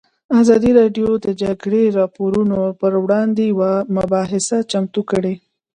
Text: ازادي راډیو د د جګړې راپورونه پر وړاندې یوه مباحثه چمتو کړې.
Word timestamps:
ازادي 0.39 0.71
راډیو 0.79 1.09
د 1.19 1.19
د 1.25 1.27
جګړې 1.43 1.83
راپورونه 1.99 2.57
پر 2.79 2.93
وړاندې 3.03 3.43
یوه 3.51 3.71
مباحثه 3.97 4.57
چمتو 4.71 5.01
کړې. 5.11 5.33